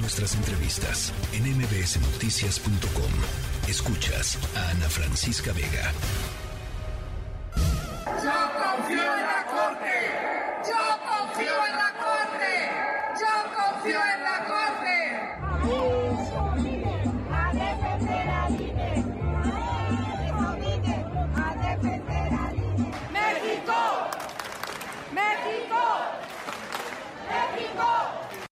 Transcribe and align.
Nuestras 0.00 0.34
entrevistas 0.36 1.12
en 1.32 1.44
mbsnoticias.com. 1.56 3.12
Escuchas 3.68 4.38
a 4.56 4.70
Ana 4.70 4.88
Francisca 4.88 5.52
Vega. 5.52 5.92
Yo 8.22 8.38
confío 8.58 9.02
en 9.02 9.26
la 9.26 9.44
Corte. 9.46 10.10
Yo 10.68 10.82
confío 11.04 11.66
en 11.66 11.76
la 11.76 11.92
Corte. 11.98 12.70
Yo 13.20 13.32
confío 13.56 14.00
en 14.14 14.22
la 14.22 14.38
Corte. 14.46 14.68
México. 23.12 23.78
México. 25.12 25.82
México. 27.28 28.47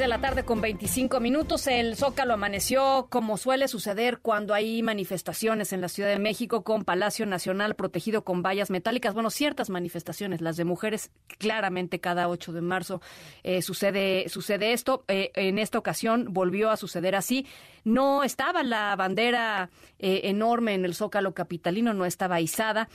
De 0.00 0.08
la 0.08 0.18
tarde 0.18 0.46
con 0.46 0.62
25 0.62 1.20
minutos. 1.20 1.66
El 1.66 1.94
Zócalo 1.94 2.32
amaneció 2.32 3.08
como 3.10 3.36
suele 3.36 3.68
suceder 3.68 4.20
cuando 4.20 4.54
hay 4.54 4.82
manifestaciones 4.82 5.74
en 5.74 5.82
la 5.82 5.90
Ciudad 5.90 6.08
de 6.08 6.18
México 6.18 6.64
con 6.64 6.84
Palacio 6.84 7.26
Nacional 7.26 7.74
protegido 7.74 8.24
con 8.24 8.42
vallas 8.42 8.70
metálicas. 8.70 9.12
Bueno, 9.12 9.28
ciertas 9.28 9.68
manifestaciones, 9.68 10.40
las 10.40 10.56
de 10.56 10.64
mujeres, 10.64 11.10
claramente 11.36 12.00
cada 12.00 12.30
8 12.30 12.54
de 12.54 12.60
marzo 12.62 13.02
eh, 13.42 13.60
sucede, 13.60 14.30
sucede 14.30 14.72
esto. 14.72 15.04
Eh, 15.06 15.32
en 15.34 15.58
esta 15.58 15.78
ocasión 15.78 16.28
volvió 16.30 16.70
a 16.70 16.78
suceder 16.78 17.14
así. 17.14 17.46
No 17.84 18.24
estaba 18.24 18.62
la 18.62 18.96
bandera 18.96 19.68
eh, 19.98 20.22
enorme 20.24 20.72
en 20.72 20.86
el 20.86 20.94
Zócalo 20.94 21.34
capitalino, 21.34 21.92
no 21.92 22.06
estaba 22.06 22.40
izada 22.40 22.88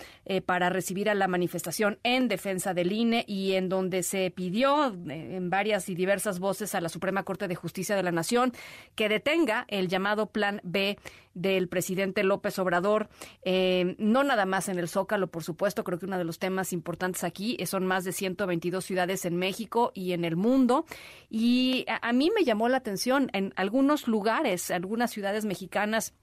para 0.46 0.70
recibir 0.70 1.10
a 1.10 1.16
la 1.16 1.28
manifestación 1.28 2.00
en 2.04 2.28
defensa 2.28 2.74
del 2.74 2.92
INE 2.92 3.26
y 3.28 3.54
en 3.54 3.70
donde 3.70 4.02
se 4.02 4.32
pidió 4.32 4.88
en 4.88 5.50
varias 5.50 5.88
y 5.90 5.96
diversas 5.96 6.40
voces 6.40 6.74
a 6.74 6.82
la 6.82 6.90
Suprema 6.96 7.24
Corte 7.24 7.50
de 7.50 7.56
Justicia 7.56 7.96
de 7.96 8.04
la 8.04 8.14
Nación 8.14 8.54
que 8.96 9.10
detenga 9.10 9.66
el 9.68 9.90
llamado 9.90 10.28
Plan 10.28 10.62
B 10.64 10.98
del 11.34 11.68
presidente 11.68 12.24
López 12.24 12.58
Obrador, 12.60 13.10
eh, 13.44 13.96
no 14.00 14.24
nada 14.24 14.46
más 14.46 14.70
en 14.70 14.80
el 14.80 14.88
Zócalo, 14.88 15.28
por 15.28 15.44
supuesto, 15.44 15.84
creo 15.84 16.00
que 16.00 16.06
uno 16.06 16.18
de 16.18 16.24
los 16.24 16.40
temas 16.40 16.72
importantes 16.72 17.26
aquí 17.26 17.58
eh, 17.60 17.66
son 17.66 17.86
más 17.86 18.06
de 18.06 18.14
122 18.14 18.84
ciudades 18.84 19.26
en 19.26 19.36
México 19.36 19.92
y 19.94 20.14
en 20.14 20.24
el 20.24 20.38
mundo. 20.38 20.86
Y 21.30 21.86
a, 21.90 22.08
a 22.08 22.14
mí 22.14 22.32
me 22.34 22.46
llamó 22.46 22.70
la 22.70 22.78
atención 22.78 23.30
en 23.34 23.54
algunos 23.58 24.08
lugares, 24.08 24.72
algunas 24.72 25.12
ciudades 25.12 25.44
mexicanas, 25.44 26.14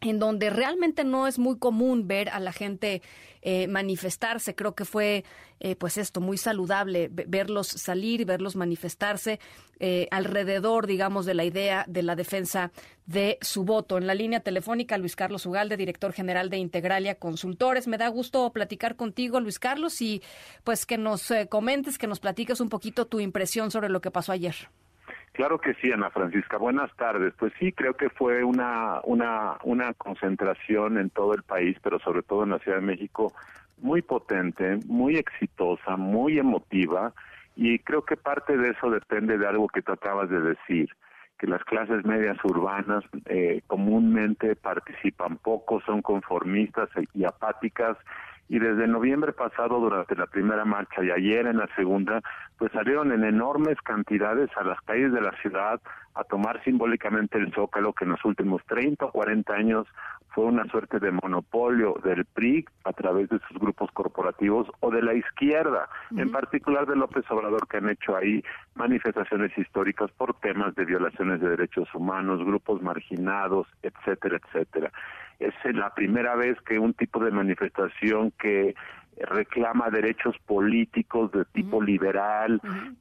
en 0.00 0.18
donde 0.18 0.50
realmente 0.50 1.04
no 1.04 1.26
es 1.26 1.38
muy 1.38 1.58
común 1.58 2.08
ver 2.08 2.30
a 2.30 2.40
la 2.40 2.52
gente 2.52 3.02
eh, 3.42 3.66
manifestarse. 3.68 4.54
Creo 4.54 4.74
que 4.74 4.84
fue, 4.84 5.24
eh, 5.60 5.76
pues 5.76 5.98
esto, 5.98 6.20
muy 6.20 6.38
saludable, 6.38 7.08
ve- 7.10 7.26
verlos 7.28 7.68
salir, 7.68 8.24
verlos 8.24 8.56
manifestarse 8.56 9.40
eh, 9.78 10.08
alrededor, 10.10 10.86
digamos, 10.86 11.26
de 11.26 11.34
la 11.34 11.44
idea 11.44 11.84
de 11.86 12.02
la 12.02 12.16
defensa 12.16 12.70
de 13.06 13.38
su 13.42 13.64
voto. 13.64 13.98
En 13.98 14.06
la 14.06 14.14
línea 14.14 14.40
telefónica, 14.40 14.96
Luis 14.96 15.16
Carlos 15.16 15.44
Ugalde, 15.44 15.76
director 15.76 16.12
general 16.12 16.48
de 16.48 16.56
Integralia 16.58 17.14
Consultores. 17.16 17.86
Me 17.86 17.98
da 17.98 18.08
gusto 18.08 18.50
platicar 18.52 18.96
contigo, 18.96 19.40
Luis 19.40 19.58
Carlos, 19.58 20.00
y 20.00 20.22
pues 20.64 20.86
que 20.86 20.96
nos 20.98 21.30
eh, 21.30 21.46
comentes, 21.48 21.98
que 21.98 22.06
nos 22.06 22.20
platiques 22.20 22.60
un 22.60 22.68
poquito 22.70 23.06
tu 23.06 23.20
impresión 23.20 23.70
sobre 23.70 23.88
lo 23.90 24.00
que 24.00 24.10
pasó 24.10 24.32
ayer. 24.32 24.54
Claro 25.32 25.58
que 25.58 25.74
sí, 25.74 25.92
Ana 25.92 26.10
Francisca. 26.10 26.56
Buenas 26.56 26.94
tardes. 26.96 27.32
Pues 27.38 27.52
sí, 27.58 27.72
creo 27.72 27.94
que 27.94 28.10
fue 28.10 28.42
una, 28.44 29.00
una, 29.04 29.58
una 29.62 29.94
concentración 29.94 30.98
en 30.98 31.10
todo 31.10 31.34
el 31.34 31.42
país, 31.42 31.76
pero 31.82 31.98
sobre 32.00 32.22
todo 32.22 32.42
en 32.44 32.50
la 32.50 32.58
Ciudad 32.58 32.78
de 32.78 32.86
México, 32.86 33.32
muy 33.78 34.02
potente, 34.02 34.78
muy 34.86 35.16
exitosa, 35.16 35.96
muy 35.96 36.38
emotiva, 36.38 37.12
y 37.56 37.78
creo 37.80 38.04
que 38.04 38.16
parte 38.16 38.56
de 38.56 38.70
eso 38.70 38.90
depende 38.90 39.38
de 39.38 39.46
algo 39.46 39.68
que 39.68 39.82
tú 39.82 39.92
acabas 39.92 40.30
de 40.30 40.40
decir, 40.40 40.88
que 41.38 41.46
las 41.46 41.64
clases 41.64 42.04
medias 42.04 42.36
urbanas 42.44 43.04
eh, 43.26 43.62
comúnmente 43.66 44.56
participan 44.56 45.38
poco, 45.38 45.80
son 45.80 46.02
conformistas 46.02 46.90
y 47.14 47.24
apáticas, 47.24 47.96
y 48.50 48.58
desde 48.58 48.88
noviembre 48.88 49.32
pasado 49.32 49.78
durante 49.78 50.16
la 50.16 50.26
primera 50.26 50.64
marcha 50.64 51.04
y 51.04 51.10
ayer 51.12 51.46
en 51.46 51.58
la 51.58 51.68
segunda, 51.76 52.20
pues 52.58 52.72
salieron 52.72 53.12
en 53.12 53.22
enormes 53.22 53.80
cantidades 53.80 54.50
a 54.56 54.64
las 54.64 54.80
calles 54.80 55.12
de 55.12 55.20
la 55.20 55.30
ciudad 55.40 55.80
a 56.14 56.24
tomar 56.24 56.60
simbólicamente 56.64 57.38
el 57.38 57.54
zócalo 57.54 57.92
que 57.92 58.04
en 58.04 58.10
los 58.10 58.24
últimos 58.24 58.60
30 58.66 59.04
o 59.04 59.12
40 59.12 59.54
años 59.54 59.86
fue 60.34 60.46
una 60.46 60.64
suerte 60.64 60.98
de 60.98 61.12
monopolio 61.12 61.94
del 62.02 62.24
PRI 62.24 62.64
a 62.84 62.92
través 62.92 63.28
de 63.28 63.38
sus 63.48 63.56
grupos 63.56 63.88
corporativos 63.92 64.68
o 64.80 64.90
de 64.90 65.02
la 65.02 65.14
izquierda, 65.14 65.88
en 66.16 66.30
particular 66.32 66.86
de 66.86 66.96
López 66.96 67.24
Obrador, 67.30 67.68
que 67.68 67.76
han 67.76 67.88
hecho 67.88 68.16
ahí 68.16 68.42
manifestaciones 68.74 69.56
históricas 69.56 70.10
por 70.10 70.34
temas 70.40 70.74
de 70.74 70.84
violaciones 70.84 71.40
de 71.40 71.50
derechos 71.50 71.88
humanos, 71.94 72.44
grupos 72.44 72.82
marginados, 72.82 73.68
etcétera, 73.82 74.40
etcétera. 74.44 74.90
Es 75.40 75.54
la 75.74 75.92
primera 75.94 76.36
vez 76.36 76.60
que 76.60 76.78
un 76.78 76.94
tipo 76.94 77.18
de 77.24 77.30
manifestación 77.30 78.30
que 78.32 78.74
reclama 79.16 79.90
derechos 79.90 80.36
políticos 80.46 81.32
de 81.32 81.44
tipo 81.46 81.82
liberal, 81.82 82.60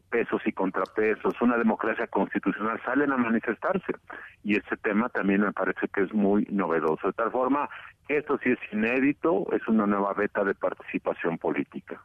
pesos 0.09 0.41
y 0.45 0.51
contrapesos, 0.51 1.41
una 1.41 1.57
democracia 1.57 2.07
constitucional, 2.07 2.81
salen 2.83 3.11
a 3.11 3.17
manifestarse. 3.17 3.94
Y 4.44 4.57
ese 4.57 4.78
tema 4.78 5.09
también 5.09 5.41
me 5.41 5.51
parece 5.51 5.88
que 5.88 6.01
es 6.01 6.13
muy 6.13 6.45
novedoso. 6.49 7.07
De 7.07 7.13
tal 7.13 7.31
forma, 7.31 7.69
esto 8.07 8.39
sí 8.44 8.51
es 8.51 8.59
inédito, 8.73 9.47
es 9.51 9.67
una 9.67 9.85
nueva 9.85 10.13
beta 10.13 10.44
de 10.44 10.55
participación 10.55 11.38
política. 11.38 12.01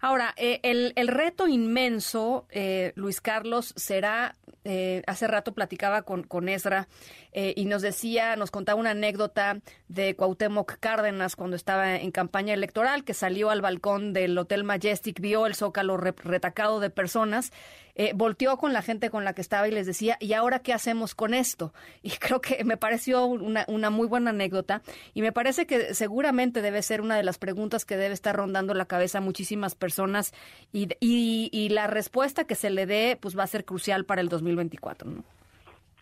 Ahora, 0.00 0.34
eh, 0.36 0.60
el, 0.62 0.92
el 0.96 1.08
reto 1.08 1.48
inmenso, 1.48 2.46
eh, 2.50 2.92
Luis 2.96 3.20
Carlos, 3.20 3.72
será, 3.76 4.36
eh, 4.64 5.02
hace 5.06 5.26
rato 5.26 5.54
platicaba 5.54 6.02
con, 6.02 6.22
con 6.22 6.48
Ezra 6.48 6.88
eh, 7.32 7.54
y 7.56 7.64
nos 7.66 7.82
decía, 7.82 8.36
nos 8.36 8.50
contaba 8.50 8.78
una 8.80 8.90
anécdota 8.90 9.60
de 9.88 10.14
Cuauhtémoc 10.16 10.78
Cárdenas 10.80 11.36
cuando 11.36 11.56
estaba 11.56 11.96
en 11.96 12.10
campaña 12.10 12.54
electoral, 12.54 13.04
que 13.04 13.14
salió 13.14 13.50
al 13.50 13.62
balcón 13.62 14.12
del 14.12 14.36
Hotel 14.36 14.64
Majestic, 14.64 15.20
vio 15.20 15.46
el 15.46 15.54
zócalo 15.54 15.96
re- 15.96 16.14
retacado 16.16 16.80
de 16.80 16.90
personas, 16.90 17.52
eh, 17.96 18.12
volteó 18.14 18.56
con 18.58 18.72
la 18.72 18.82
gente 18.82 19.10
con 19.10 19.24
la 19.24 19.32
que 19.32 19.40
estaba 19.40 19.66
y 19.66 19.72
les 19.72 19.86
decía, 19.86 20.16
¿y 20.20 20.34
ahora 20.34 20.60
qué 20.60 20.72
hacemos 20.72 21.14
con 21.14 21.34
esto? 21.34 21.72
Y 22.02 22.10
creo 22.10 22.40
que 22.40 22.62
me 22.64 22.76
pareció 22.76 23.26
una, 23.26 23.90
muy 23.90 24.06
buena 24.06 24.30
anécdota 24.30 24.82
y 25.14 25.22
me 25.22 25.32
parece 25.32 25.66
que 25.66 25.94
seguramente 25.94 26.62
debe 26.62 26.82
ser 26.82 27.00
una 27.00 27.16
de 27.16 27.24
las 27.24 27.38
preguntas 27.38 27.84
que 27.84 27.96
debe 27.96 28.14
estar 28.14 28.36
rondando 28.36 28.74
la 28.74 28.84
cabeza 28.84 29.18
a 29.18 29.20
muchísimas 29.20 29.74
personas 29.74 30.32
y, 30.72 30.88
y, 31.00 31.50
y 31.52 31.70
la 31.70 31.88
respuesta 31.88 32.44
que 32.44 32.54
se 32.54 32.70
le 32.70 32.86
dé 32.86 33.18
pues 33.20 33.36
va 33.36 33.42
a 33.42 33.48
ser 33.48 33.64
crucial 33.64 34.04
para 34.04 34.20
el 34.20 34.28
2024. 34.28 35.10
¿no? 35.10 35.24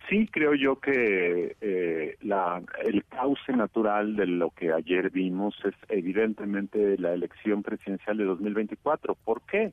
Sí, 0.09 0.27
creo 0.31 0.53
yo 0.53 0.79
que 0.79 1.55
eh, 1.61 2.17
la, 2.21 2.61
el 2.83 3.03
cauce 3.05 3.53
natural 3.53 4.15
de 4.15 4.27
lo 4.27 4.51
que 4.51 4.71
ayer 4.71 5.09
vimos 5.09 5.55
es 5.65 5.73
evidentemente 5.89 6.97
la 6.99 7.13
elección 7.13 7.63
presidencial 7.63 8.17
de 8.17 8.25
2024. 8.25 9.15
¿Por 9.15 9.41
qué? 9.43 9.71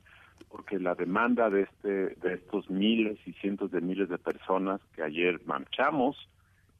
Porque 0.49 0.79
la 0.79 0.95
demanda 0.95 1.49
de 1.49 1.61
este 1.61 2.15
de 2.15 2.33
estos 2.35 2.69
miles 2.69 3.19
y 3.25 3.33
cientos 3.33 3.71
de 3.71 3.81
miles 3.81 4.09
de 4.09 4.17
personas 4.17 4.81
que 4.95 5.03
ayer 5.03 5.41
marchamos 5.45 6.17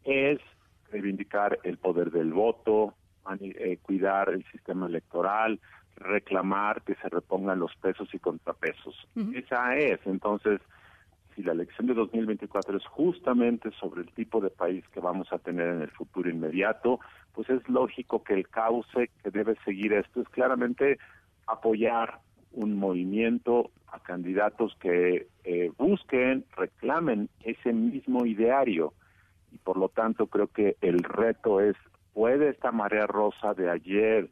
es 0.03 0.39
reivindicar 0.91 1.59
el 1.63 1.77
poder 1.77 2.11
del 2.11 2.33
voto, 2.33 2.93
eh, 3.39 3.77
cuidar 3.81 4.29
el 4.29 4.45
sistema 4.51 4.87
electoral, 4.87 5.59
reclamar 5.95 6.81
que 6.83 6.95
se 6.95 7.09
repongan 7.09 7.59
los 7.59 7.75
pesos 7.77 8.13
y 8.13 8.19
contrapesos. 8.19 8.95
Esa 9.33 9.75
es, 9.77 9.99
entonces, 10.05 10.59
si 11.35 11.43
la 11.43 11.53
elección 11.53 11.87
de 11.87 11.93
2024 11.93 12.77
es 12.77 12.85
justamente 12.85 13.71
sobre 13.79 14.01
el 14.01 14.11
tipo 14.11 14.39
de 14.41 14.49
país 14.49 14.83
que 14.89 14.99
vamos 14.99 15.31
a 15.31 15.39
tener 15.39 15.67
en 15.67 15.81
el 15.81 15.91
futuro 15.91 16.29
inmediato, 16.29 16.99
pues 17.33 17.49
es 17.49 17.67
lógico 17.67 18.23
que 18.23 18.33
el 18.33 18.47
cauce 18.49 19.09
que 19.23 19.31
debe 19.31 19.55
seguir 19.65 19.93
esto 19.93 20.21
es 20.21 20.29
claramente 20.29 20.99
apoyar 21.47 22.19
un 22.53 22.77
movimiento 22.77 23.71
a 23.87 23.99
candidatos 23.99 24.75
que 24.79 25.27
eh, 25.43 25.71
busquen, 25.77 26.45
reclamen 26.55 27.29
ese 27.43 27.73
mismo 27.73 28.25
ideario. 28.25 28.93
Y 29.51 29.57
por 29.57 29.77
lo 29.77 29.89
tanto 29.89 30.27
creo 30.27 30.47
que 30.47 30.77
el 30.81 31.03
reto 31.03 31.59
es, 31.59 31.75
¿puede 32.13 32.49
esta 32.49 32.71
marea 32.71 33.05
rosa 33.05 33.53
de 33.53 33.69
ayer 33.69 34.29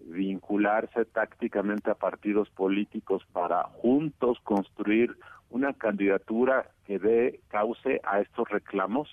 vincularse 0.00 1.04
tácticamente 1.06 1.90
a 1.90 1.94
partidos 1.94 2.50
políticos 2.50 3.22
para 3.32 3.64
juntos 3.64 4.38
construir 4.42 5.16
una 5.50 5.72
candidatura 5.72 6.70
que 6.84 6.98
dé 6.98 7.40
cauce 7.48 8.00
a 8.04 8.20
estos 8.20 8.48
reclamos. 8.48 9.08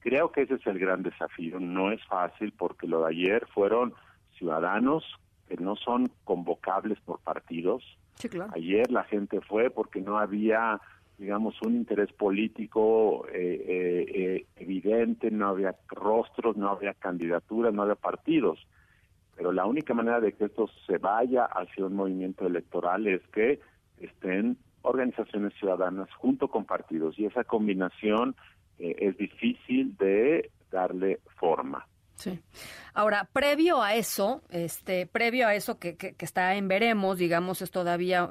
Creo 0.00 0.30
que 0.30 0.42
ese 0.42 0.54
es 0.54 0.66
el 0.66 0.78
gran 0.78 1.02
desafío. 1.02 1.60
No 1.60 1.92
es 1.92 2.04
fácil 2.06 2.52
porque 2.52 2.86
lo 2.86 3.02
de 3.02 3.10
ayer 3.10 3.46
fueron 3.54 3.94
ciudadanos 4.36 5.04
que 5.48 5.56
no 5.56 5.76
son 5.76 6.10
convocables 6.24 6.98
por 7.00 7.20
partidos. 7.20 7.82
Ayer 8.54 8.90
la 8.90 9.04
gente 9.04 9.40
fue 9.40 9.70
porque 9.70 10.00
no 10.00 10.18
había, 10.18 10.80
digamos, 11.18 11.60
un 11.62 11.76
interés 11.76 12.12
político 12.12 13.26
eh, 13.28 13.64
eh, 13.66 14.06
eh, 14.14 14.46
evidente, 14.56 15.30
no 15.30 15.48
había 15.48 15.74
rostros, 15.88 16.56
no 16.56 16.70
había 16.70 16.94
candidaturas, 16.94 17.72
no 17.72 17.82
había 17.82 17.94
partidos. 17.94 18.66
Pero 19.36 19.52
la 19.52 19.66
única 19.66 19.92
manera 19.92 20.20
de 20.20 20.32
que 20.32 20.46
esto 20.46 20.68
se 20.86 20.98
vaya 20.98 21.44
hacia 21.44 21.84
un 21.84 21.94
movimiento 21.94 22.46
electoral 22.46 23.06
es 23.06 23.20
que 23.28 23.60
estén 24.00 24.56
organizaciones 24.82 25.52
ciudadanas 25.54 26.08
junto 26.14 26.48
con 26.48 26.64
partidos 26.64 27.18
y 27.18 27.26
esa 27.26 27.44
combinación 27.44 28.34
es 28.78 29.16
difícil 29.16 29.96
de 29.96 30.50
darle 30.70 31.20
forma. 31.38 31.86
Sí. 32.16 32.40
Ahora, 32.94 33.28
previo 33.30 33.82
a 33.82 33.94
eso, 33.94 34.42
este, 34.50 35.06
previo 35.06 35.46
a 35.46 35.54
eso 35.54 35.78
que, 35.78 35.96
que, 35.96 36.14
está 36.18 36.54
en 36.54 36.66
veremos, 36.66 37.18
digamos, 37.18 37.60
es 37.60 37.70
todavía 37.70 38.24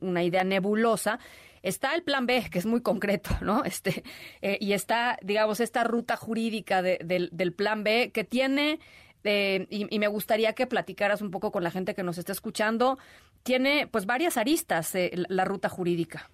una 0.00 0.22
idea 0.22 0.44
nebulosa, 0.44 1.18
está 1.62 1.94
el 1.94 2.02
plan 2.02 2.26
B, 2.26 2.44
que 2.50 2.58
es 2.58 2.66
muy 2.66 2.82
concreto, 2.82 3.30
¿no? 3.42 3.64
Este, 3.64 4.04
eh, 4.40 4.58
y 4.60 4.72
está, 4.72 5.18
digamos, 5.22 5.60
esta 5.60 5.84
ruta 5.84 6.16
jurídica 6.16 6.82
del 6.82 7.52
plan 7.56 7.82
B 7.82 8.10
que 8.12 8.24
tiene, 8.24 8.78
eh, 9.24 9.66
y, 9.70 9.98
me 9.98 10.08
gustaría 10.08 10.52
que 10.52 10.66
platicaras 10.66 11.22
un 11.22 11.30
poco 11.30 11.52
con 11.52 11.62
la 11.62 11.70
gente 11.70 11.94
que 11.94 12.02
nos 12.02 12.18
está 12.18 12.32
escuchando, 12.32 12.98
tiene 13.42 13.88
pues 13.88 14.06
varias 14.06 14.36
aristas 14.36 14.94
eh, 14.94 15.10
la 15.28 15.44
ruta 15.44 15.68
jurídica. 15.68 16.30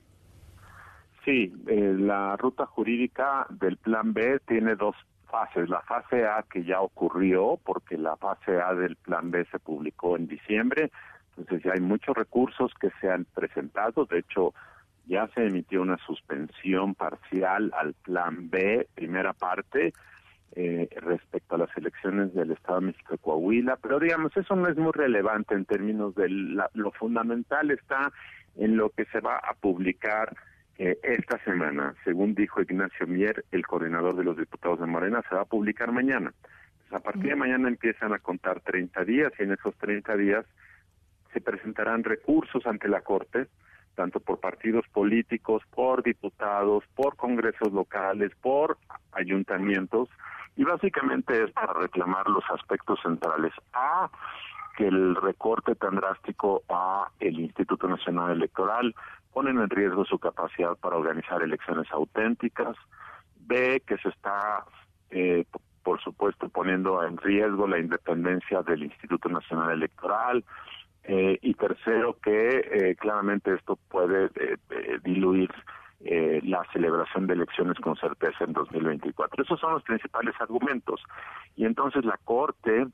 Sí, 1.25 1.53
la 1.67 2.37
ruta 2.37 2.65
jurídica 2.65 3.47
del 3.51 3.77
plan 3.77 4.15
B 4.15 4.41
tiene 4.47 4.77
dos 4.77 4.95
fases. 5.31 5.69
La 5.69 5.81
fase 5.83 6.27
A 6.27 6.45
que 6.51 6.65
ya 6.65 6.81
ocurrió, 6.81 7.59
porque 7.65 7.97
la 7.97 8.17
fase 8.17 8.61
A 8.61 8.75
del 8.75 8.97
plan 8.97 9.31
B 9.31 9.47
se 9.51 9.59
publicó 9.59 10.17
en 10.17 10.27
diciembre, 10.27 10.91
entonces 11.37 11.63
ya 11.65 11.73
hay 11.73 11.81
muchos 11.81 12.17
recursos 12.17 12.73
que 12.81 12.91
se 13.01 13.11
han 13.11 13.25
presentado, 13.25 14.07
de 14.07 14.19
hecho 14.19 14.55
ya 15.07 15.29
se 15.29 15.47
emitió 15.47 15.81
una 15.81 15.97
suspensión 15.99 16.95
parcial 16.95 17.73
al 17.77 17.95
plan 17.95 18.51
B, 18.51 18.89
primera 18.95 19.33
parte, 19.33 19.93
eh, 20.53 20.89
respecto 20.97 21.55
a 21.55 21.59
las 21.59 21.77
elecciones 21.77 22.35
del 22.35 22.51
Estado 22.51 22.81
de 22.81 22.87
México 22.87 23.13
de 23.13 23.19
Coahuila, 23.19 23.79
pero 23.81 23.99
digamos, 23.99 24.37
eso 24.37 24.57
no 24.57 24.69
es 24.69 24.77
muy 24.77 24.93
relevante 24.93 25.55
en 25.55 25.65
términos 25.65 26.15
de 26.15 26.29
lo 26.29 26.91
fundamental 26.93 27.71
está 27.71 28.13
en 28.57 28.77
lo 28.77 28.91
que 28.91 29.05
se 29.07 29.21
va 29.21 29.37
a 29.37 29.55
publicar 29.55 30.35
esta 30.79 31.39
semana, 31.45 31.95
según 32.05 32.35
dijo 32.35 32.63
Ignacio 32.63 33.07
Mier, 33.07 33.45
el 33.51 33.67
coordinador 33.67 34.15
de 34.15 34.25
los 34.25 34.37
diputados 34.37 34.79
de 34.79 34.87
Morena, 34.87 35.23
se 35.29 35.35
va 35.35 35.43
a 35.43 35.47
publicar 35.47 35.91
mañana. 35.91 36.33
a 36.91 37.01
partir 37.01 37.31
de 37.31 37.37
mañana 37.37 37.69
empiezan 37.69 38.15
a 38.15 38.19
contar 38.19 38.61
30 38.61 39.05
días 39.05 39.33
y 39.39 39.43
en 39.43 39.53
esos 39.53 39.77
30 39.77 40.17
días 40.17 40.47
se 41.33 41.41
presentarán 41.41 42.05
recursos 42.05 42.65
ante 42.67 42.89
la 42.89 43.01
Corte, 43.01 43.49
tanto 43.95 44.21
por 44.21 44.39
partidos 44.39 44.87
políticos, 44.93 45.63
por 45.75 46.03
diputados, 46.03 46.85
por 46.95 47.17
congresos 47.17 47.73
locales, 47.73 48.33
por 48.41 48.79
ayuntamientos, 49.13 50.09
y 50.57 50.65
básicamente 50.65 51.45
es 51.45 51.51
para 51.51 51.73
reclamar 51.73 52.29
los 52.29 52.45
aspectos 52.51 53.01
centrales. 53.03 53.53
A, 53.73 54.09
que 54.77 54.87
el 54.87 55.17
recorte 55.17 55.75
tan 55.75 55.97
drástico 55.97 56.63
a 56.69 57.11
el 57.19 57.41
Instituto 57.41 57.89
Nacional 57.89 58.31
Electoral 58.31 58.95
ponen 59.39 59.59
en 59.59 59.71
riesgo 59.71 60.05
su 60.05 60.19
capacidad 60.19 60.77
para 60.79 60.97
organizar 60.97 61.41
elecciones 61.41 61.87
auténticas. 61.93 62.77
B, 63.37 63.81
que 63.87 63.97
se 63.99 64.09
está, 64.09 64.65
eh, 65.11 65.45
por 65.85 66.03
supuesto, 66.03 66.49
poniendo 66.49 67.05
en 67.05 67.17
riesgo 67.19 67.69
la 67.69 67.79
independencia 67.79 68.63
del 68.63 68.83
Instituto 68.83 69.29
Nacional 69.29 69.71
Electoral. 69.71 70.45
Eh, 71.05 71.39
y 71.41 71.55
tercero, 71.55 72.17
que 72.21 72.49
eh, 72.59 72.97
claramente 72.97 73.55
esto 73.55 73.79
puede 73.89 74.29
diluir 75.05 75.51
la 76.01 76.65
celebración 76.73 77.29
de 77.29 77.35
elecciones 77.35 77.79
con 77.79 77.95
certeza 77.95 78.43
en 78.45 78.55
2024. 78.55 79.45
Esos 79.45 79.61
son 79.61 79.75
los 79.75 79.85
principales 79.85 80.35
argumentos. 80.41 81.01
Y 81.55 81.65
entonces 81.65 82.05
la 82.05 82.19
Corte 82.25 82.89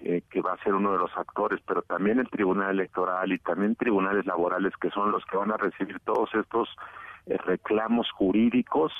eh, 0.00 0.22
que 0.30 0.40
va 0.40 0.52
a 0.52 0.62
ser 0.62 0.74
uno 0.74 0.92
de 0.92 0.98
los 0.98 1.10
actores, 1.16 1.60
pero 1.66 1.82
también 1.82 2.20
el 2.20 2.30
Tribunal 2.30 2.70
Electoral 2.70 3.32
y 3.32 3.38
también 3.38 3.74
tribunales 3.74 4.26
laborales, 4.26 4.72
que 4.80 4.90
son 4.90 5.10
los 5.10 5.24
que 5.24 5.36
van 5.36 5.50
a 5.50 5.56
recibir 5.56 5.98
todos 6.00 6.32
estos 6.34 6.68
eh, 7.26 7.36
reclamos 7.38 8.08
jurídicos, 8.12 8.92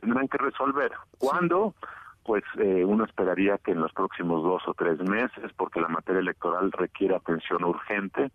tendrán 0.00 0.28
que 0.28 0.36
resolver. 0.36 0.92
¿Cuándo? 1.18 1.74
Pues 2.24 2.44
eh, 2.58 2.84
uno 2.84 3.04
esperaría 3.04 3.56
que 3.58 3.72
en 3.72 3.80
los 3.80 3.92
próximos 3.92 4.42
dos 4.42 4.62
o 4.66 4.74
tres 4.74 4.98
meses, 5.00 5.50
porque 5.56 5.80
la 5.80 5.88
materia 5.88 6.20
electoral 6.20 6.70
requiere 6.70 7.16
atención 7.16 7.64
urgente. 7.64 8.30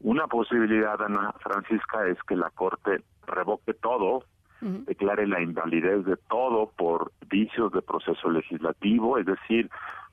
Una 0.00 0.26
posibilidad, 0.26 1.00
Ana 1.00 1.32
Francisca, 1.38 2.06
es 2.08 2.20
que 2.24 2.34
la 2.34 2.50
Corte 2.50 3.02
revoque 3.26 3.72
todo, 3.72 4.24
declare 4.60 5.26
la 5.26 5.40
invalidez 5.40 6.04
de 6.04 6.16
todo 6.28 6.70
por 6.76 7.12
vicios 7.28 7.72
de 7.72 7.82
proceso 7.82 8.30
legislativo, 8.30 9.18
es 9.18 9.26
decir, 9.26 9.68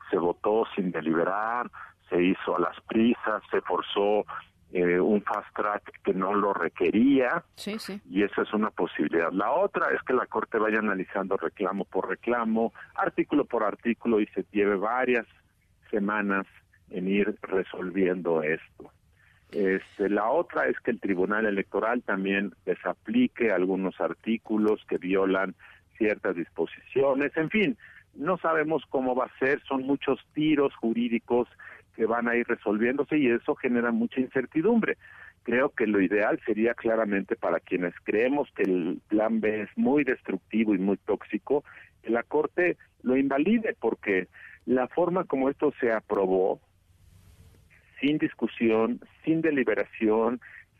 se 0.10 0.18
votó 0.18 0.66
sin 0.76 0.92
deliberar, 0.92 1.70
se 2.10 2.22
hizo 2.22 2.56
a 2.56 2.60
las 2.60 2.80
prisas, 2.82 3.44
se 3.52 3.62
forzó 3.62 4.26
eh, 4.72 5.00
un 5.00 5.22
fast 5.24 5.48
track 5.56 6.02
que 6.04 6.14
no 6.14 6.34
lo 6.34 6.54
requería 6.54 7.44
sí, 7.56 7.80
sí. 7.80 8.00
y 8.10 8.24
esa 8.24 8.44
es 8.44 8.54
una 8.54 8.70
posibilidad. 8.70 9.32
La 9.32 9.52
otra 9.52 9.88
es 9.94 10.02
que 10.04 10.14
la 10.14 10.28
Corte 10.28 10.58
vaya 10.58 10.80
analizando 10.80 11.38
reclamo 11.38 11.86
por 11.86 12.10
reclamo, 12.10 12.74
artículo 12.96 13.46
por 13.46 13.64
artículo 13.64 14.20
y 14.20 14.28
se 14.28 14.46
lleve 14.52 14.76
varias 14.76 15.26
semanas 15.90 16.46
en 16.92 17.08
ir 17.08 17.36
resolviendo 17.42 18.44
esto. 18.44 18.92
Este, 19.52 20.10
la 20.10 20.30
otra 20.30 20.68
es 20.68 20.80
que 20.82 20.92
el 20.92 21.00
Tribunal 21.00 21.48
Electoral 21.48 22.04
también 22.04 22.54
desaplique 22.66 23.52
algunos 23.52 24.00
artículos 24.00 24.86
que 24.88 25.00
violan 25.00 25.56
ciertas 25.98 26.36
disposiciones, 26.36 27.36
en 27.36 27.50
fin, 27.50 27.78
no 28.16 28.38
sabemos 28.38 28.84
cómo 28.90 29.16
va 29.16 29.26
a 29.26 29.40
ser, 29.40 29.62
son 29.64 29.84
muchos 29.84 30.20
tiros 30.34 30.76
jurídicos 30.76 31.48
que 31.96 32.06
van 32.06 32.28
a 32.28 32.36
ir 32.36 32.48
resolviéndose 32.48 33.18
y 33.18 33.28
eso 33.28 33.56
genera 33.56 33.92
mucha 33.92 34.22
incertidumbre. 34.22 34.98
Creo 35.44 35.70
que 35.70 35.88
lo 35.88 36.02
ideal 36.02 36.40
sería 36.46 36.74
claramente 36.74 37.36
para 37.36 37.60
quienes 37.60 37.94
creemos 38.04 38.50
que 38.56 38.64
el 38.64 39.02
plan 39.08 39.40
B 39.42 39.62
es 39.64 39.70
muy 39.76 40.04
destructivo 40.04 40.76
y 40.76 40.78
muy 40.78 40.98
tóxico, 40.98 41.64
que 42.04 42.10
la 42.10 42.24
Corte 42.24 42.78
lo 43.02 43.18
invalide 43.18 43.76
porque 43.80 44.28
la 44.66 44.88
forma 44.88 45.24
como 45.24 45.50
esto 45.50 45.74
se 45.80 45.92
aprobó, 45.92 46.60
sin 48.00 48.18
discusión, 48.18 49.02
sin 49.24 49.42
deliberación, 49.42 50.40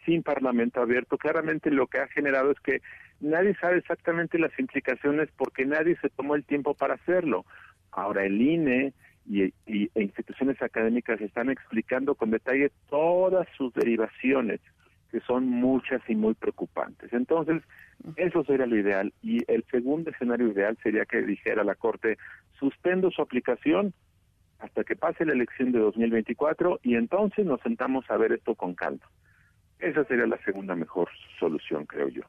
sin 0.10 0.24
parlamento 0.24 0.82
abierto, 0.82 1.20
claramente 1.20 1.70
lo 1.70 1.86
que 1.86 2.00
ha 2.00 2.08
generado 2.08 2.50
es 2.50 2.60
que 2.62 2.82
nadie 3.20 3.56
sabe 3.62 3.78
exactamente 3.78 4.40
las 4.40 4.58
implicaciones 4.58 5.30
porque 5.38 5.68
nadie 5.68 5.96
se 6.02 6.10
tomó 6.10 6.34
el 6.34 6.44
tiempo 6.46 6.74
para 6.74 6.96
hacerlo. 6.96 7.46
Ahora 7.92 8.26
el 8.26 8.42
INE 8.42 8.94
y, 9.28 9.44
e 9.44 9.52
instituciones 10.02 10.60
académicas 10.64 11.22
están 11.22 11.52
explicando 11.52 12.16
con 12.16 12.32
detalle 12.32 12.72
todas 12.90 13.48
sus 13.56 13.72
derivaciones, 13.76 14.60
que 15.12 15.20
son 15.20 15.46
muchas 15.48 16.02
y 16.08 16.16
muy 16.16 16.34
preocupantes. 16.34 17.14
Entonces, 17.14 17.62
eso 18.16 18.44
sería 18.46 18.66
lo 18.66 18.78
ideal. 18.78 19.14
Y 19.22 19.44
el 19.48 19.64
segundo 19.70 20.10
escenario 20.10 20.48
ideal 20.48 20.76
sería 20.82 21.06
que 21.06 21.22
dijera 21.22 21.64
la 21.64 21.76
Corte, 21.76 22.18
suspendo 22.60 23.12
su 23.12 23.22
aplicación 23.22 23.94
hasta 24.58 24.84
que 24.84 24.96
pase 24.96 25.24
la 25.24 25.34
elección 25.34 25.72
de 25.72 25.80
2024 25.80 26.80
y 26.82 26.96
entonces 26.96 27.46
nos 27.46 27.62
sentamos 27.62 28.10
a 28.10 28.18
ver 28.18 28.32
esto 28.32 28.56
con 28.56 28.74
calma. 28.74 29.06
Esa 29.80 30.04
sería 30.06 30.28
la 30.28 30.38
segunda 30.44 30.76
mejor 30.76 31.10
solución, 31.40 31.86
creo 31.86 32.10
yo. 32.10 32.22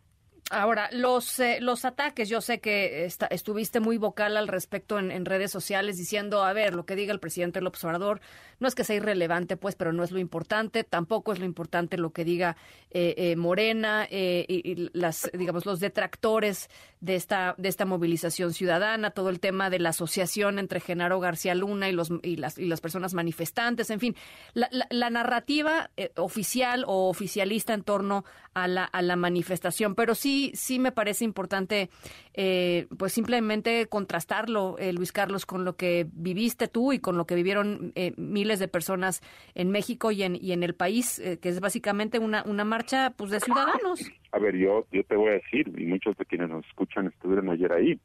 Ahora, 0.52 0.88
los, 0.90 1.38
eh, 1.38 1.59
los 1.61 1.85
ataques, 1.85 2.28
yo 2.28 2.40
sé 2.40 2.59
que 2.59 3.09
estuviste 3.30 3.78
muy 3.78 3.99
vocal 3.99 4.37
al 4.37 4.49
respecto 4.49 4.99
en, 4.99 5.25
redes 5.25 5.52
sociales 5.52 5.97
diciendo, 5.97 6.42
a 6.42 6.52
ver, 6.52 6.75
lo 6.75 6.85
que 6.85 6.97
diga 6.97 7.12
el 7.12 7.21
presidente 7.21 7.61
López 7.61 7.85
Obrador 7.85 8.21
no 8.59 8.66
es 8.66 8.75
que 8.75 8.83
sea 8.83 8.97
irrelevante, 8.97 9.57
pues, 9.57 9.76
pero 9.76 9.92
no 9.92 10.02
es 10.02 10.11
lo 10.11 10.19
importante, 10.19 10.83
tampoco 10.83 11.33
es 11.33 11.38
lo 11.38 11.45
importante 11.45 11.97
lo 11.97 12.11
que 12.11 12.25
diga 12.25 12.57
eh, 12.90 13.14
eh, 13.16 13.37
Morena 13.37 14.09
y, 14.11 14.90
las, 14.92 15.30
digamos, 15.33 15.66
los 15.66 15.78
detractores 15.78 16.69
de 17.00 17.14
esta, 17.14 17.54
de 17.57 17.69
esta 17.69 17.87
movilización 17.87 18.52
ciudadana, 18.52 19.12
todo 19.12 19.30
el 19.30 19.38
tema 19.38 19.71
de 19.71 19.78
la 19.78 19.90
asociación 19.90 20.59
entre 20.59 20.80
Genaro 20.80 21.21
García 21.21 21.54
Luna 21.54 21.88
y, 21.88 21.92
los, 21.92 22.11
y, 22.23 22.37
las, 22.37 22.59
y 22.59 22.66
las 22.66 22.80
personas 22.80 23.14
manifestantes, 23.14 23.88
en 23.88 24.00
fin, 24.00 24.16
la, 24.54 24.69
la 24.90 25.11
narrativa 25.11 25.90
oficial 26.16 26.85
o 26.88 27.09
oficialista 27.09 27.73
en 27.73 27.85
torno 27.85 28.25
a 28.52 28.66
la, 28.66 28.85
a 28.85 29.00
la 29.00 29.14
manifestación, 29.14 29.95
pero 29.95 30.14
sí 30.14 30.39
sí, 30.54 30.78
me 30.78 30.92
parece 30.92 31.25
importante, 31.25 31.90
eh, 32.35 32.87
pues 32.99 33.12
simplemente 33.12 33.87
contrastarlo, 33.87 34.76
eh, 34.78 34.92
Luis 34.92 35.12
Carlos, 35.12 35.47
con 35.47 35.64
lo 35.64 35.76
que 35.76 36.06
viviste 36.12 36.68
tú 36.68 36.92
y 36.92 36.99
con 36.99 37.16
lo 37.16 37.26
que 37.26 37.35
vivieron 37.35 37.92
eh, 37.94 38.12
miles 38.16 38.59
de 38.59 38.68
personas 38.68 39.20
en 39.54 39.70
México 39.70 40.11
y 40.11 40.23
en, 40.23 40.37
y 40.37 40.52
en 40.52 40.62
el 40.62 40.75
país, 40.75 41.20
que 41.40 41.49
es 41.49 41.61
básicamente 41.61 42.18
una, 42.18 42.42
una 42.44 42.64
marcha 42.64 43.11
pues 43.16 43.30
de 43.30 43.40
ciudadanos. 43.40 44.11
A 44.32 44.38
ver, 44.38 44.56
yo, 44.56 44.87
yo 44.92 45.04
te 45.04 45.16
voy 45.16 45.28
a 45.30 45.32
decir, 45.32 45.73
y 45.76 45.87
muchos 45.87 46.16
de 46.16 46.25
quienes 46.25 46.49
nos 46.49 46.66
escuchan 46.66 47.06
estuvieron 47.06 47.50
ayer 47.50 47.73
ahí. 47.73 48.00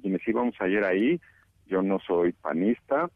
quienes 0.00 0.26
íbamos 0.26 0.54
ayer 0.60 0.84
ahí, 0.84 1.20
yo 1.66 1.82
no 1.82 1.98
soy 2.00 2.32
panista, 2.32 3.10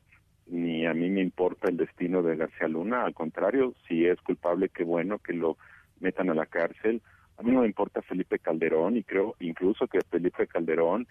ni 0.47 0.87
a 0.87 0.95
mí 0.95 1.11
me 1.11 1.21
importa 1.21 1.69
el 1.69 1.77
destino 1.77 2.23
de 2.23 2.37
García 2.37 2.69
Luna, 2.69 3.05
al 3.05 3.15
contrario, 3.15 3.75
si 3.87 4.07
es 4.07 4.21
culpable, 4.23 4.71
qué 4.71 4.85
bueno 4.85 5.19
que 5.19 5.35
lo 5.35 5.57
metan 6.01 6.31
a 6.31 6.35
la 6.35 6.47
cárcel. 6.47 7.03
A 7.39 7.43
mí 7.43 7.53
no 7.53 7.61
me 7.61 7.67
importa 7.67 8.03
Felipe 8.03 8.41
Calderón 8.41 8.97
y 8.97 9.05
creo 9.05 9.37
incluso 9.39 9.87
que 9.87 10.01
Felipe 10.11 10.49
Calderón 10.49 11.07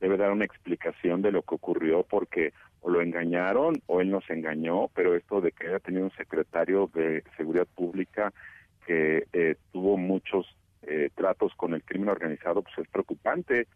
debe 0.00 0.16
dar 0.16 0.30
una 0.30 0.44
explicación 0.44 1.20
de 1.20 1.32
lo 1.32 1.42
que 1.42 1.56
ocurrió 1.56 2.04
porque 2.04 2.52
o 2.80 2.90
lo 2.90 3.00
engañaron 3.00 3.82
o 3.86 4.00
él 4.00 4.10
nos 4.10 4.28
engañó, 4.30 4.88
pero 4.94 5.16
esto 5.16 5.40
de 5.40 5.50
que 5.52 5.68
haya 5.68 5.80
tenido 5.80 6.04
un 6.04 6.12
secretario 6.12 6.90
de 6.94 7.24
Seguridad 7.36 7.66
Pública 7.74 8.32
que 8.86 9.26
eh, 9.32 9.56
tuvo 9.72 9.96
muchos 9.96 10.46
eh, 10.82 11.10
tratos 11.14 11.54
con 11.56 11.74
el 11.74 11.82
crimen 11.82 12.10
organizado, 12.10 12.62
pues 12.62 12.78
es 12.78 12.88
preocupante, 12.88 13.66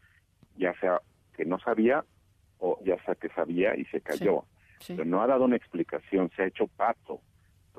ya 0.57 0.79
sea 0.81 1.01
que 1.35 1.47
no 1.47 1.59
sabía 1.59 2.05
o 2.59 2.79
ya 2.85 3.03
sea 3.05 3.15
que 3.15 3.29
sabía 3.31 3.75
y 3.77 3.87
se 3.87 4.01
cayó. 4.01 4.45
Pero 4.87 5.05
no 5.05 5.23
ha 5.23 5.27
dado 5.27 5.47
una 5.47 5.57
explicación, 5.57 6.31
se 6.37 6.43
ha 6.43 6.47
hecho 6.47 6.67
pato. 6.69 7.21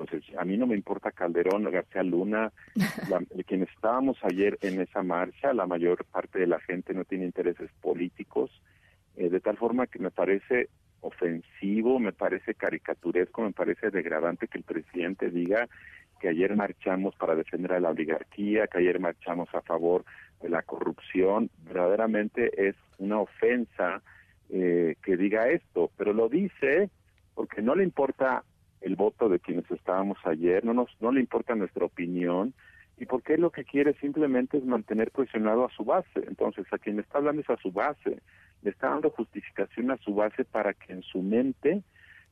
Entonces, 0.00 0.34
a 0.38 0.44
mí 0.44 0.56
no 0.56 0.66
me 0.66 0.74
importa 0.74 1.12
Calderón, 1.12 1.70
García 1.70 2.02
Luna, 2.02 2.52
la, 3.10 3.22
quienes 3.46 3.68
estábamos 3.70 4.16
ayer 4.22 4.58
en 4.62 4.80
esa 4.80 5.02
marcha, 5.02 5.52
la 5.52 5.66
mayor 5.66 6.04
parte 6.06 6.38
de 6.38 6.46
la 6.46 6.58
gente 6.60 6.94
no 6.94 7.04
tiene 7.04 7.26
intereses 7.26 7.70
políticos, 7.82 8.50
eh, 9.16 9.28
de 9.28 9.40
tal 9.40 9.58
forma 9.58 9.86
que 9.86 9.98
me 9.98 10.10
parece 10.10 10.70
ofensivo, 11.02 11.98
me 11.98 12.12
parece 12.12 12.54
caricaturesco, 12.54 13.42
me 13.42 13.52
parece 13.52 13.90
degradante 13.90 14.48
que 14.48 14.58
el 14.58 14.64
presidente 14.64 15.30
diga 15.30 15.68
que 16.20 16.28
ayer 16.28 16.54
marchamos 16.54 17.14
para 17.16 17.34
defender 17.34 17.72
a 17.72 17.80
la 17.80 17.90
oligarquía, 17.90 18.66
que 18.66 18.78
ayer 18.78 19.00
marchamos 19.00 19.48
a 19.54 19.62
favor 19.62 20.04
de 20.40 20.50
la 20.50 20.62
corrupción, 20.62 21.50
verdaderamente 21.64 22.68
es 22.68 22.76
una 22.98 23.20
ofensa 23.20 24.02
eh, 24.50 24.96
que 25.02 25.16
diga 25.16 25.48
esto, 25.48 25.90
pero 25.96 26.12
lo 26.12 26.28
dice 26.28 26.90
porque 27.34 27.62
no 27.62 27.74
le 27.74 27.84
importa 27.84 28.44
el 28.80 28.96
voto 28.96 29.28
de 29.28 29.40
quienes 29.40 29.70
estábamos 29.70 30.18
ayer, 30.24 30.64
no 30.64 30.74
nos 30.74 30.88
no 31.00 31.12
le 31.12 31.20
importa 31.20 31.54
nuestra 31.54 31.84
opinión 31.84 32.54
y 33.00 33.06
porque 33.06 33.38
lo 33.38 33.50
que 33.50 33.64
quiere 33.64 33.94
simplemente 33.94 34.58
es 34.58 34.64
mantener 34.64 35.10
cohesionado 35.10 35.64
a 35.64 35.70
su 35.70 35.84
base. 35.84 36.20
Entonces, 36.26 36.66
a 36.70 36.78
quien 36.78 36.96
le 36.96 37.02
está 37.02 37.18
hablando 37.18 37.40
es 37.40 37.48
a 37.48 37.56
su 37.56 37.72
base, 37.72 38.20
le 38.62 38.70
está 38.70 38.90
dando 38.90 39.08
justificación 39.10 39.90
a 39.90 39.96
su 39.96 40.14
base 40.14 40.44
para 40.44 40.74
que 40.74 40.92
en 40.92 41.02
su 41.02 41.22
mente 41.22 41.82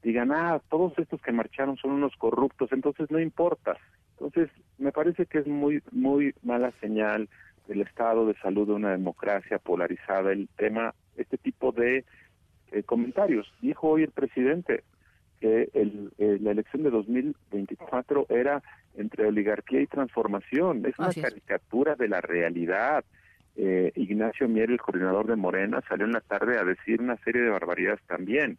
digan, 0.02 0.30
ah, 0.30 0.60
todos 0.68 0.92
estos 0.98 1.22
que 1.22 1.32
marcharon 1.32 1.78
son 1.78 1.92
unos 1.92 2.14
corruptos, 2.16 2.70
entonces 2.70 3.10
no 3.10 3.18
importa. 3.18 3.78
Entonces, 4.12 4.50
me 4.76 4.92
parece 4.92 5.24
que 5.26 5.38
es 5.38 5.46
muy 5.46 5.82
muy 5.90 6.34
mala 6.42 6.72
señal 6.80 7.28
del 7.66 7.80
estado 7.80 8.26
de 8.26 8.34
salud 8.34 8.66
de 8.66 8.74
una 8.74 8.90
democracia 8.90 9.58
polarizada 9.58 10.32
el 10.32 10.48
tema 10.56 10.94
este 11.16 11.38
tipo 11.38 11.72
de 11.72 12.04
eh, 12.72 12.82
comentarios. 12.82 13.50
Dijo 13.62 13.88
hoy 13.88 14.02
el 14.02 14.10
presidente 14.10 14.84
que 15.40 15.70
el, 15.74 16.10
la 16.18 16.50
elección 16.50 16.82
de 16.82 16.90
2024 16.90 18.26
era 18.28 18.62
entre 18.96 19.26
oligarquía 19.26 19.80
y 19.80 19.86
transformación. 19.86 20.84
Es 20.86 20.98
una 20.98 21.12
caricatura 21.12 21.94
de 21.94 22.08
la 22.08 22.20
realidad. 22.20 23.04
Eh, 23.56 23.92
Ignacio 23.96 24.48
Mier, 24.48 24.70
el 24.70 24.80
coordinador 24.80 25.26
de 25.26 25.36
Morena, 25.36 25.82
salió 25.88 26.06
en 26.06 26.12
la 26.12 26.20
tarde 26.20 26.58
a 26.58 26.64
decir 26.64 27.00
una 27.00 27.16
serie 27.18 27.42
de 27.42 27.50
barbaridades 27.50 28.00
también. 28.06 28.58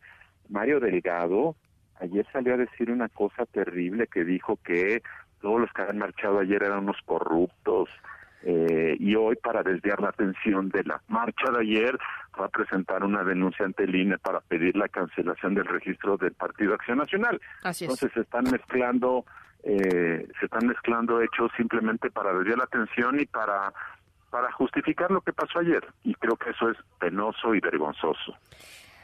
Mario 0.50 0.79
Delgado 0.79 1.55
ayer 2.00 2.25
salió 2.31 2.53
a 2.53 2.57
decir 2.57 2.91
una 2.91 3.09
cosa 3.09 3.45
terrible 3.45 4.07
que 4.07 4.24
dijo 4.24 4.57
que 4.63 5.01
todos 5.41 5.62
los 5.62 5.71
que 5.71 5.81
habían 5.81 6.00
marchado 6.00 6.39
ayer 6.39 6.63
eran 6.63 6.79
unos 6.79 6.98
corruptos, 7.05 7.89
eh, 8.43 8.96
y 9.00 9.15
hoy 9.15 9.36
para 9.36 9.63
desviar 9.63 10.01
la 10.01 10.10
atención 10.10 10.69
de 10.69 10.84
la 10.84 11.01
marcha 11.08 11.51
de 11.51 11.60
ayer 11.60 11.98
va 12.39 12.46
a 12.46 12.50
presentar 12.50 13.03
una 13.03 13.24
denuncia 13.24 13.65
ante 13.65 13.84
el 13.84 13.96
INE 13.96 14.17
para 14.17 14.39
pedir 14.39 14.77
la 14.77 14.88
cancelación 14.88 15.55
del 15.55 15.65
registro 15.65 16.15
del 16.17 16.34
Partido 16.34 16.74
Acción 16.74 17.00
Nacional. 17.00 17.41
Entonces 17.63 18.12
se 18.13 18.22
están 18.22 18.46
mezclando 18.50 19.25
eh, 19.63 20.25
se 20.39 20.46
están 20.46 20.67
mezclando 20.67 21.22
hechos 21.22 21.51
simplemente 21.58 22.10
para 22.10 22.31
desviar 22.34 22.60
la 22.60 22.63
atención 22.63 23.19
y 23.19 23.25
para 23.25 23.74
para 24.29 24.51
justificar 24.51 25.10
lo 25.12 25.22
que 25.22 25.34
pasó 25.34 25.60
ayer 25.60 25.86
y 26.03 26.13
creo 26.13 26.38
que 26.38 26.51
eso 26.51 26.69
es 26.69 26.77
penoso 27.00 27.55
y 27.55 27.60
vergonzoso. 27.60 28.38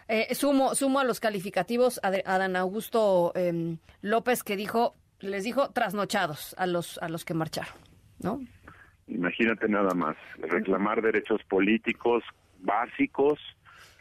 Eh, 0.08 0.34
sumo 0.36 0.76
sumo 0.76 1.00
a 1.00 1.04
los 1.04 1.20
calificativos 1.20 2.00
a 2.04 2.10
Adán 2.32 2.56
Augusto 2.56 3.34
em, 3.36 3.80
López 4.02 4.44
que 4.44 4.56
dijo 4.56 4.96
les 5.20 5.44
dijo 5.44 5.72
trasnochados 5.72 6.56
a 6.58 6.68
los 6.68 7.00
a 7.00 7.10
los 7.10 7.26
que 7.26 7.34
marcharon, 7.34 7.74
¿no? 8.20 8.40
Imagínate 9.08 9.68
nada 9.68 9.94
más, 9.94 10.16
reclamar 10.38 11.02
derechos 11.02 11.44
políticos 11.44 12.24
básicos, 12.60 13.40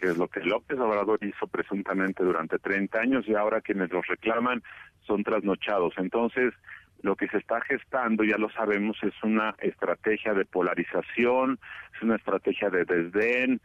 que 0.01 0.07
es 0.07 0.17
lo 0.17 0.29
que 0.29 0.41
López 0.41 0.79
Obrador 0.79 1.19
hizo 1.23 1.47
presuntamente 1.47 2.25
durante 2.25 2.59
30 2.59 2.99
años 2.99 3.25
y 3.29 3.35
ahora 3.35 3.61
quienes 3.61 3.91
los 3.91 4.07
reclaman 4.07 4.63
son 5.07 5.23
trasnochados. 5.23 5.95
Entonces, 5.99 6.55
lo 7.03 7.17
que 7.17 7.29
se 7.29 7.37
está 7.37 7.61
gestando, 7.61 8.25
ya 8.25 8.39
lo 8.39 8.49
sabemos, 8.51 8.97
es 9.03 9.15
una 9.23 9.55
estrategia 9.59 10.33
de 10.33 10.47
polarización, 10.47 11.59
es 11.95 12.03
una 12.03 12.17
estrategia 12.17 12.71
de 12.71 12.87
desdén, 12.87 13.61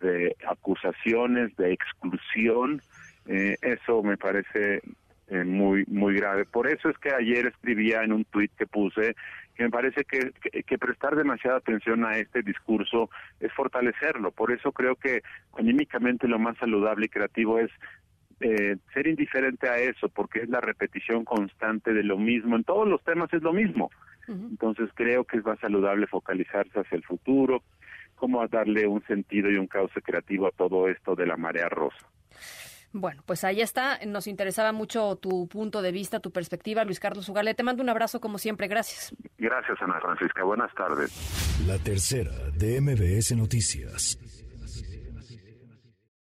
de 0.00 0.34
acusaciones, 0.48 1.54
de 1.56 1.72
exclusión. 1.72 2.80
Eh, 3.26 3.56
eso 3.60 4.02
me 4.02 4.16
parece 4.16 4.80
eh, 5.28 5.44
muy 5.44 5.84
muy 5.86 6.14
grave. 6.14 6.44
Por 6.44 6.66
eso 6.66 6.88
es 6.88 6.98
que 6.98 7.12
ayer 7.12 7.46
escribía 7.46 8.02
en 8.02 8.12
un 8.12 8.24
tuit 8.24 8.52
que 8.56 8.66
puse 8.66 9.14
que 9.54 9.64
me 9.64 9.70
parece 9.70 10.04
que, 10.04 10.30
que, 10.62 10.78
prestar 10.78 11.16
demasiada 11.16 11.56
atención 11.56 12.04
a 12.04 12.16
este 12.16 12.42
discurso 12.42 13.10
es 13.40 13.52
fortalecerlo. 13.52 14.30
Por 14.30 14.52
eso 14.52 14.70
creo 14.70 14.94
que 14.94 15.22
anímicamente 15.58 16.28
lo 16.28 16.38
más 16.38 16.56
saludable 16.58 17.06
y 17.06 17.08
creativo 17.08 17.58
es 17.58 17.68
eh, 18.40 18.76
ser 18.94 19.08
indiferente 19.08 19.68
a 19.68 19.78
eso, 19.78 20.08
porque 20.08 20.42
es 20.42 20.48
la 20.48 20.60
repetición 20.60 21.24
constante 21.24 21.92
de 21.92 22.04
lo 22.04 22.16
mismo. 22.18 22.54
En 22.54 22.62
todos 22.62 22.86
los 22.86 23.02
temas 23.02 23.32
es 23.34 23.42
lo 23.42 23.52
mismo. 23.52 23.90
Entonces 24.28 24.90
creo 24.94 25.24
que 25.24 25.38
es 25.38 25.44
más 25.44 25.58
saludable 25.58 26.06
focalizarse 26.06 26.78
hacia 26.78 26.96
el 26.96 27.02
futuro, 27.02 27.62
cómo 28.14 28.46
darle 28.46 28.86
un 28.86 29.02
sentido 29.06 29.50
y 29.50 29.56
un 29.56 29.66
cauce 29.66 30.02
creativo 30.02 30.46
a 30.46 30.52
todo 30.52 30.88
esto 30.88 31.16
de 31.16 31.26
la 31.26 31.36
marea 31.36 31.68
rosa. 31.68 32.06
Bueno, 32.98 33.22
pues 33.26 33.44
ahí 33.44 33.60
está. 33.60 33.98
Nos 34.06 34.26
interesaba 34.26 34.72
mucho 34.72 35.16
tu 35.16 35.48
punto 35.48 35.82
de 35.82 35.92
vista, 35.92 36.20
tu 36.20 36.30
perspectiva, 36.30 36.84
Luis 36.84 37.00
Carlos 37.00 37.28
Ugale. 37.28 37.54
Te 37.54 37.62
mando 37.62 37.82
un 37.82 37.88
abrazo 37.88 38.20
como 38.20 38.38
siempre. 38.38 38.68
Gracias. 38.68 39.14
Gracias, 39.38 39.78
Ana 39.80 40.00
Francisca. 40.00 40.42
Buenas 40.44 40.74
tardes. 40.74 41.10
La 41.66 41.78
tercera 41.78 42.32
de 42.56 42.80
MBS 42.80 43.36
Noticias. 43.36 44.18